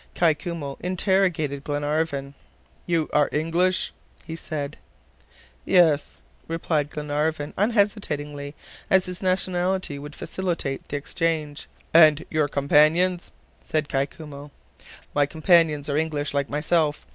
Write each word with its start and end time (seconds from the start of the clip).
Kai 0.15 0.33
Koumou 0.33 0.77
interrogated 0.79 1.63
Glenarvan. 1.63 2.33
"You 2.87 3.07
are 3.13 3.29
English?" 3.31 3.93
said 4.35 4.77
he. 5.63 5.73
"Yes," 5.73 6.21
replied 6.47 6.89
Glenarvan, 6.89 7.53
unhesitatingly, 7.55 8.55
as 8.89 9.05
his 9.05 9.21
nationality 9.21 9.99
would 9.99 10.15
facilitate 10.15 10.87
the 10.89 10.97
exchange. 10.97 11.67
"And 11.93 12.25
your 12.31 12.47
companions?" 12.47 13.31
said 13.63 13.89
Kai 13.89 14.07
Koumou. 14.07 14.49
"My 15.13 15.27
companions 15.27 15.87
are 15.87 15.97
English 15.97 16.33
like 16.33 16.49
myself. 16.49 17.05